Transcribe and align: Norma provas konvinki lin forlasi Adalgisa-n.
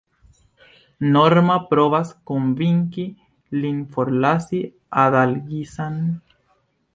Norma 1.17 1.57
provas 1.73 2.09
konvinki 2.31 3.05
lin 3.59 3.85
forlasi 3.97 4.63
Adalgisa-n. 5.05 6.03